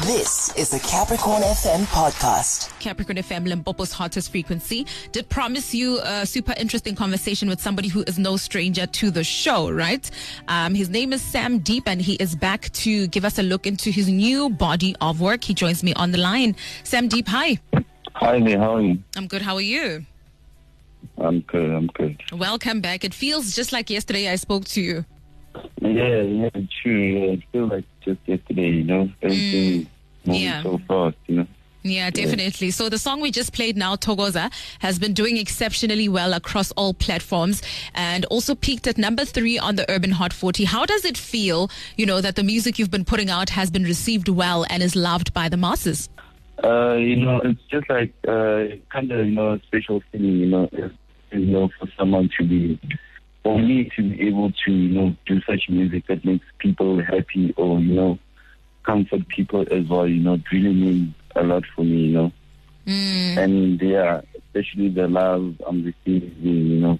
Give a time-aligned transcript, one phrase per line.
[0.00, 2.70] This is the Capricorn FM podcast.
[2.80, 8.02] Capricorn FM, Limpopo's hottest frequency, did promise you a super interesting conversation with somebody who
[8.06, 10.10] is no stranger to the show, right?
[10.48, 13.66] Um, his name is Sam Deep, and he is back to give us a look
[13.66, 15.44] into his new body of work.
[15.44, 16.56] He joins me on the line.
[16.84, 17.60] Sam Deep, hi.
[18.14, 18.98] Hi there, how are you?
[19.14, 19.42] I'm good.
[19.42, 20.06] How are you?
[21.18, 22.18] I'm good, I'm good.
[22.32, 23.04] Welcome back.
[23.04, 25.04] It feels just like yesterday I spoke to you.
[25.82, 26.50] Yeah, yeah,
[26.82, 26.92] true.
[26.92, 29.88] Yeah, it feels like just yesterday, you know, everything
[30.24, 30.62] moving yeah.
[30.62, 31.46] so fast, you know.
[31.84, 32.70] Yeah, definitely.
[32.70, 36.94] So the song we just played now, Thokoza, has been doing exceptionally well across all
[36.94, 37.60] platforms
[37.94, 40.64] and also peaked at number three on the Urban Hot 40.
[40.64, 43.82] How does it feel, you know, that the music you've been putting out has been
[43.82, 46.08] received well and is loved by the masses?
[46.62, 50.46] Uh, you know, it's just like uh, kind of, you know, a special feeling, you
[50.46, 50.68] know,
[51.32, 52.78] you know, for someone to be,
[53.42, 57.52] for me to be able to, you know, do such music that makes people happy
[57.56, 58.18] or, you know,
[58.84, 62.32] comfort people as well, you know, really means a lot for me, you know.
[62.86, 66.98] Mm, And yeah, especially the love I'm receiving, you know.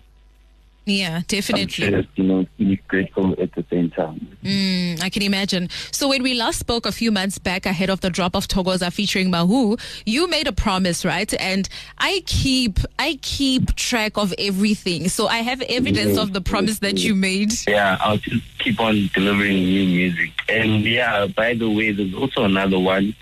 [0.85, 1.91] Yeah, definitely.
[1.91, 4.37] just, you know, really grateful at the same time.
[4.43, 5.69] Mm, I can imagine.
[5.93, 8.93] So when we last spoke a few months back ahead of the drop of Thokoza
[8.93, 11.33] featuring Mawhoo, you made a promise, right?
[11.41, 15.09] And I keep I keep track of everything.
[15.09, 17.53] So I have evidence of the promise that you made.
[17.69, 20.33] Yeah, I'll just keep on delivering new music.
[20.49, 23.15] And yeah, by the way, there's also another one,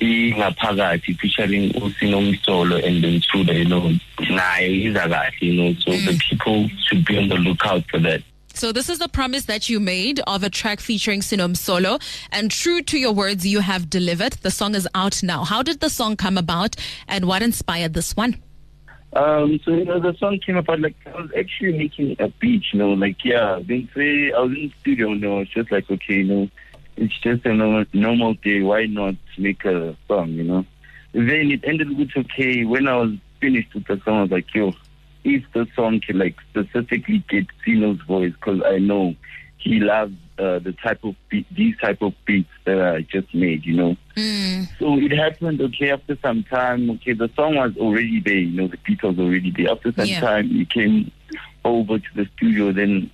[0.00, 6.68] Ingaphakathi, featuring Usinomsolo and Intruder, you know, nayo iza kahle, you know, so the people
[6.86, 8.22] should be on the lookout for that.
[8.54, 12.02] So this is the promise that you made of a track featuring Sino Msolo.
[12.30, 14.34] And true to your words, you have delivered.
[14.34, 15.44] The song is out now.
[15.44, 16.76] How did the song come about
[17.08, 18.42] and what inspired this one?
[19.12, 22.62] Um, so you know, the song came about like I was actually making a beat,
[22.72, 25.72] you know, like yeah, then say I was in the studio, you know, it's just
[25.72, 26.50] like okay, you know,
[27.00, 28.60] it's just a normal, normal day.
[28.62, 30.64] Why not make a song, you know?
[31.12, 32.64] Then it ended with okay.
[32.64, 34.74] When I was finished with the song, I was like, yo,
[35.24, 39.14] if the song can like specifically get Sino's voice, because I know
[39.56, 43.64] he loves uh, the type of beat, these type of beats that I just made,
[43.66, 43.96] you know.
[44.16, 48.56] Mm, So it happened, okay, after some time, okay, the song was already there, you
[48.56, 49.70] know, the beat was already there.
[49.70, 50.20] After some Yeah.
[50.20, 51.10] time, he came
[51.64, 53.10] over to the studio, then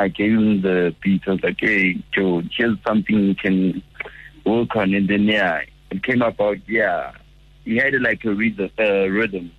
[0.00, 1.22] I gave him the beat.
[1.26, 3.82] I was like, hey, Joe, here's something you can
[4.46, 4.94] work on.
[4.94, 7.12] And then, yeah, it came about, yeah,
[7.64, 9.52] he had like a rhythm, uh, rhythm.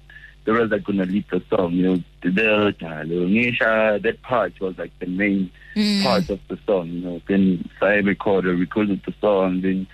[0.43, 4.59] The rest are going to lead the song, you know, the, the, the, that part
[4.59, 6.01] was like the main mm.
[6.01, 7.21] part of the song, you know.
[7.27, 9.85] Then I recorded, recorded the song, then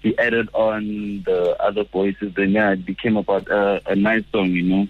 [0.00, 2.32] he added on the other voices.
[2.34, 4.88] Then yeah, it became about a, a nice song, you know.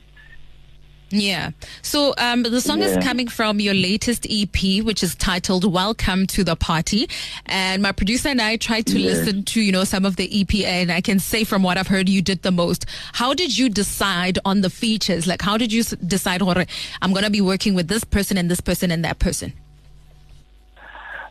[1.13, 1.51] Yeah.
[1.83, 6.45] So um, the song is coming from your latest EP, which is titled "Welcome to
[6.45, 7.09] the Party."
[7.47, 9.11] And my producer and I tried to Yeah.
[9.11, 11.89] listen to you know some of the EP, and I can say from what I've
[11.89, 12.87] heard, you did the most.
[13.15, 15.27] How did you decide on the features?
[15.27, 16.43] Like, how did you decide?
[16.43, 16.65] "Hore,
[17.03, 19.53] I'm gonna be working with this person and this person and that person.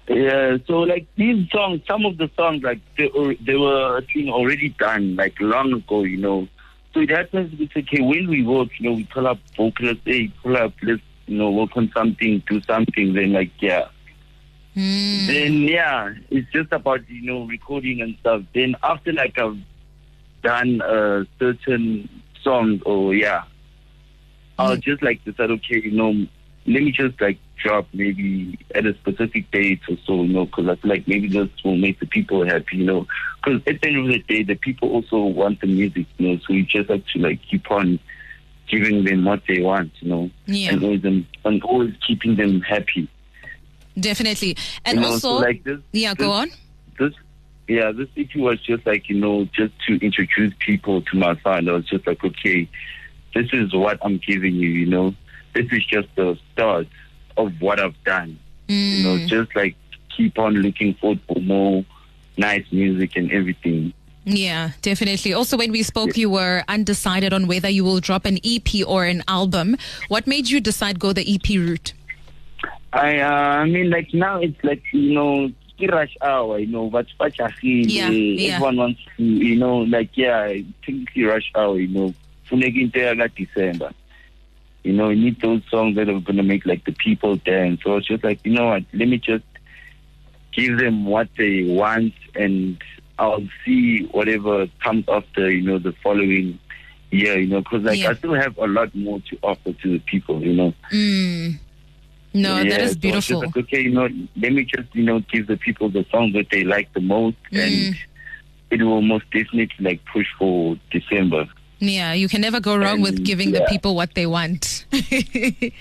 [0.10, 4.02] Yeah, so like these songs, some of the songs like they were, they were I
[4.12, 6.48] think already done like long ago, you know.
[6.94, 10.32] So it happens it's okay when we work, you know, we pull up vocalists, hey,
[10.42, 13.14] pull up, let's you know work on something, do something.
[13.14, 13.88] Then like yeah,
[14.76, 15.26] Mm.
[15.28, 18.44] then yeah, it's just about you know recording and stuff.
[18.54, 19.58] Then after like I've
[20.44, 22.08] done uh, certain
[22.44, 23.44] songs, or yeah,
[24.58, 24.82] I'll Mm.
[24.82, 26.12] just like decide, okay, you know,
[26.66, 30.68] let me just like drop maybe at a specific date or so, you know, because
[30.68, 33.08] I feel like maybe this will make the people happy, you know.
[33.44, 36.40] Because at the end of the day, the people also want the music, you know.
[36.48, 38.00] So you just have to like keep on
[38.70, 42.62] giving them what they want, you know, Yeah, and always them and always keeping them
[42.62, 43.08] happy.
[44.00, 44.56] definitely.
[44.86, 46.50] And you know, also, so like this, yeah, go on.
[46.98, 47.14] this
[47.68, 51.70] yeah, this EP was just like, you know, just to introduce people to my sound.
[51.70, 52.68] I was just like, okay,
[53.36, 55.14] this is what I'm giving you, you know.
[55.54, 56.88] This is just the start
[57.40, 58.38] of what I've done.
[58.68, 59.28] You know, Mm.
[59.28, 59.76] just like
[60.16, 61.84] keep on looking forward for more
[62.38, 63.94] nice music and everything.
[64.26, 65.34] Yeah, definitely.
[65.34, 69.06] Also, when we spoke, you were undecided on whether you will drop an EP or
[69.06, 69.76] an album.
[70.10, 71.94] What made you decide go the EP route?
[72.94, 75.50] I uh, I mean like now it's like, you know,
[75.90, 77.08] rush hour, you know, but
[77.90, 78.54] Yeah, yeah.
[78.56, 80.54] everyone wants to, you know, like yeah,
[80.86, 82.14] technically rush hour, you know,
[82.50, 83.00] funeka into
[83.36, 83.92] December.
[84.84, 87.82] You know, you need those songs that are gonna make like the people dance.
[87.84, 89.44] So it's just like, you know what, let me just
[90.54, 92.82] give them what they want and
[93.18, 96.58] I'll see whatever comes after, you know, the following
[97.12, 98.12] year, you know, because like Yeah.
[98.12, 100.74] I still have a lot more to offer to the people, you know.
[100.92, 101.60] Mm.
[102.34, 103.42] No, that Yeah, is so it's just beautiful.
[103.42, 106.50] like, okay, you know, let me just, you know, give the people the songs that
[106.52, 107.60] they like the most Mm.
[107.66, 107.96] and
[108.72, 111.48] it will most definitely like push for December.
[111.80, 114.86] Yeah, you can never go wrong with And, giving the people what they want.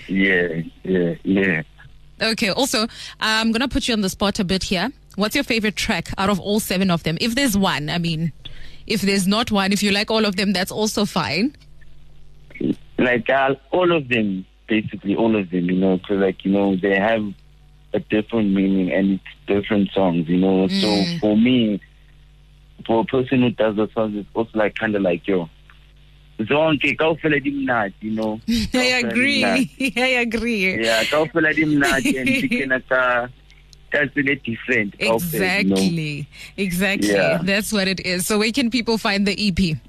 [0.07, 1.61] Yeah, yeah, yeah.
[2.21, 2.87] okay, also,
[3.19, 4.91] I'm going to put you on the spot a bit here.
[5.15, 7.17] What's your favorite track out of all seven of them?
[7.19, 8.31] If there's one, I mean,
[8.87, 11.55] if there's not one, if you like all of them, that's also fine.
[12.97, 16.75] Like uh, all of them, basically all of them, you know, because like you know
[16.75, 17.23] they have
[17.93, 20.67] a different meaning and it's different songs, you know.
[20.67, 21.81] So for me,
[22.85, 25.49] for a person who does the songs, it's also like kind of like yo.
[26.47, 28.39] Zonke kawufela dimnati you know
[28.73, 29.43] I agree.
[29.97, 30.83] I agree.
[30.83, 33.29] yeah kawufela dimnati and tikena ka
[34.43, 35.75] different kawufela, you know.
[35.75, 36.27] Exactly.
[36.57, 37.09] Exactly.
[37.09, 37.39] Yeah.
[37.41, 38.27] That's what it is.
[38.27, 39.79] So where can people find the EP?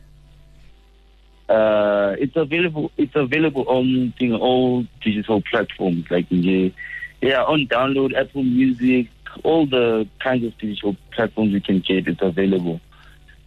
[1.51, 2.93] uh, it's available.
[2.97, 6.73] It's available on thing, all digital platforms like nje,
[7.21, 9.09] yeah, on download, Apple Music,
[9.43, 12.07] all the kinds of digital platforms you can get.
[12.07, 12.81] It's available.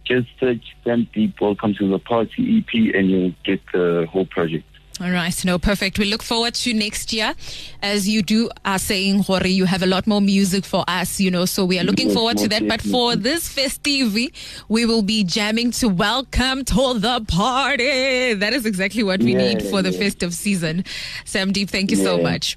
[0.04, 4.64] Just search "Sam Deep Welcome to the Party" EP, and you'll get the whole project.
[5.00, 5.98] All right, no, perfect.
[5.98, 7.34] We look forward to next year.
[7.82, 11.32] As you do are saying, Hori, you have a lot more music for us, you
[11.32, 12.68] know, so we are looking Yes, forward to that.
[12.68, 18.34] But for this festive, we will be jamming to welcome to the party.
[18.34, 19.98] That is exactly what we Yeah, need for the yeah.
[19.98, 20.84] festive season.
[21.24, 22.56] Sam Deep, thank you so much.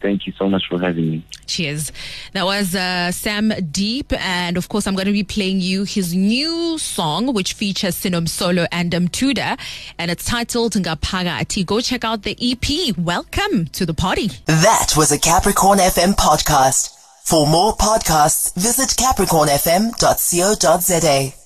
[0.00, 1.24] Thank you so much for having me.
[1.46, 1.90] Cheers.
[2.32, 6.14] That was uh, Sam Deep, and of course, I'm going to be playing you his
[6.14, 9.58] new song, which features Sino Msolo and Mthuda,
[9.98, 11.66] and it's titled Ngaphakathi.
[11.66, 12.96] Go check out the EP.
[12.96, 14.28] Welcome to the party.
[14.46, 16.94] That was a Capricorn FM podcast.
[17.24, 21.37] For more podcasts, visit capricornfm.co.za.